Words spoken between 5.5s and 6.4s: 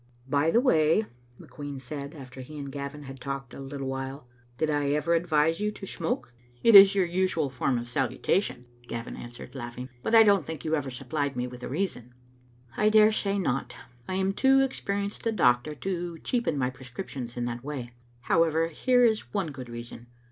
you to smoke?' Digitized by VjOOQ IC